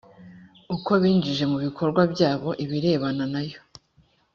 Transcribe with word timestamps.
uko 0.75 0.91
binjije 1.01 1.43
mu 1.51 1.57
bikorwa 1.65 2.01
byabo 2.13 2.49
ibireba 2.63 3.07
n 3.31 3.35
ayo 3.41 3.59